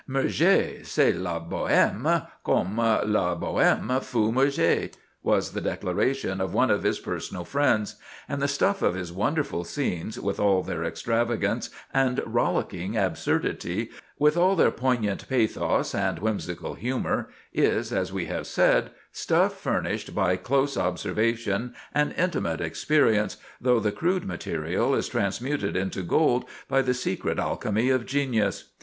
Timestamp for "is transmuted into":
24.95-26.01